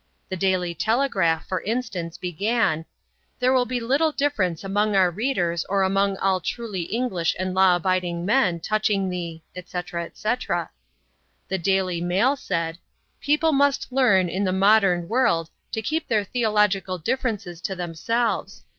[0.29, 2.85] The Daily Telegraph, for instance began,
[3.39, 7.75] "There will be little difference among our readers or among all truly English and law
[7.75, 10.05] abiding men touching the, etc.
[10.05, 10.71] etc."
[11.49, 12.79] The Daily Mail said,
[13.21, 18.63] "People must learn, in the modern world, to keep their theological differences to themselves.